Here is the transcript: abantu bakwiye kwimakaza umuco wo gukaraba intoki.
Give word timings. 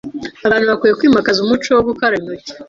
abantu 0.47 0.67
bakwiye 0.71 0.93
kwimakaza 0.99 1.39
umuco 1.41 1.69
wo 1.71 1.83
gukaraba 1.89 2.19
intoki. 2.21 2.49